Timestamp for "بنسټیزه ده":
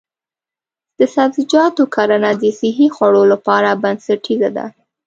3.83-4.65